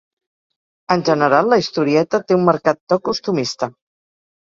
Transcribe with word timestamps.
En 0.95 1.03
general, 1.09 1.51
la 1.55 1.61
historieta 1.65 2.23
té 2.27 2.41
un 2.41 2.51
marcat 2.51 2.83
to 2.89 3.01
costumista. 3.11 3.75